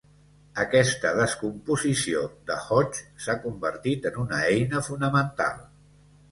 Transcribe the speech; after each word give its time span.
Aquesta 0.61 1.11
"descomposició 1.19 2.23
de 2.49 2.57
Hodge" 2.63 3.05
s'ha 3.27 3.37
convertit 3.47 4.11
en 4.13 4.21
una 4.27 4.43
eina 4.51 4.85
fonamental. 4.93 5.65